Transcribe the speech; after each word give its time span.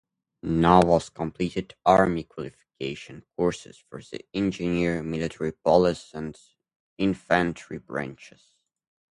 Navas 0.41 1.09
completed 1.11 1.75
Army 1.85 2.23
qualification 2.23 3.23
courses 3.37 3.83
for 3.87 4.01
the 4.01 4.25
Engineer, 4.33 5.03
Military 5.03 5.51
Police, 5.53 6.09
and 6.15 6.35
Infantry 6.97 7.77
branches. 7.77 8.55